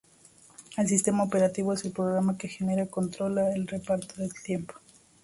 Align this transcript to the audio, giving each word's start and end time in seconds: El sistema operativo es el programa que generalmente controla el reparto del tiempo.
El 0.77 0.87
sistema 0.87 1.21
operativo 1.23 1.73
es 1.73 1.85
el 1.85 1.91
programa 1.91 2.35
que 2.35 2.47
generalmente 2.47 2.89
controla 2.89 3.53
el 3.53 3.67
reparto 3.67 4.15
del 4.17 4.33
tiempo. 4.33 4.73